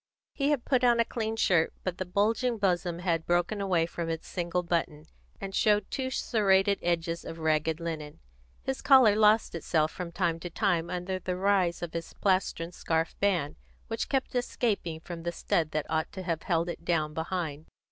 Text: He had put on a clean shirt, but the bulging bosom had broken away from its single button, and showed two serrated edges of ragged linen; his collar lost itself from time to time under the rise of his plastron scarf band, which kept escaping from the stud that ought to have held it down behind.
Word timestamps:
He 0.33 0.49
had 0.49 0.65
put 0.65 0.83
on 0.83 0.99
a 0.99 1.05
clean 1.05 1.35
shirt, 1.35 1.73
but 1.83 1.99
the 1.99 2.07
bulging 2.07 2.57
bosom 2.57 2.97
had 2.97 3.23
broken 3.27 3.61
away 3.61 3.85
from 3.85 4.09
its 4.09 4.27
single 4.27 4.63
button, 4.63 5.05
and 5.39 5.53
showed 5.53 5.91
two 5.91 6.09
serrated 6.09 6.79
edges 6.81 7.23
of 7.23 7.37
ragged 7.37 7.79
linen; 7.79 8.17
his 8.63 8.81
collar 8.81 9.15
lost 9.15 9.53
itself 9.53 9.91
from 9.91 10.11
time 10.11 10.39
to 10.39 10.49
time 10.49 10.89
under 10.89 11.19
the 11.19 11.35
rise 11.37 11.83
of 11.83 11.93
his 11.93 12.13
plastron 12.15 12.71
scarf 12.73 13.13
band, 13.19 13.57
which 13.89 14.09
kept 14.09 14.33
escaping 14.33 14.99
from 15.01 15.21
the 15.21 15.31
stud 15.31 15.69
that 15.69 15.85
ought 15.87 16.11
to 16.13 16.23
have 16.23 16.41
held 16.41 16.67
it 16.67 16.83
down 16.83 17.13
behind. 17.13 17.67